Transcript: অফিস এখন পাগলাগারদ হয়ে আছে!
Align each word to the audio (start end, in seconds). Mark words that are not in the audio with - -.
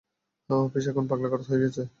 অফিস 0.49 0.85
এখন 0.87 1.03
পাগলাগারদ 1.09 1.45
হয়ে 1.49 1.67
আছে! 1.69 1.83